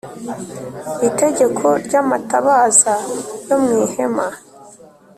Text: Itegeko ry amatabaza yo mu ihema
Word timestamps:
Itegeko 1.07 1.65
ry 1.85 1.93
amatabaza 2.01 2.93
yo 3.47 3.57
mu 3.63 3.71
ihema 3.85 4.25